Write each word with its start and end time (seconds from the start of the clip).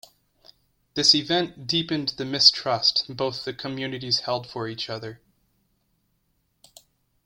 This 0.95 1.13
event 1.13 1.67
deepened 1.67 2.15
the 2.17 2.25
mistrust 2.25 3.05
both 3.07 3.43
the 3.45 3.53
communities 3.53 4.21
held 4.21 4.49
for 4.49 4.67
each 4.67 4.89
other. 4.89 5.21